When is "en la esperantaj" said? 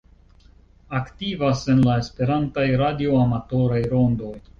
1.73-2.65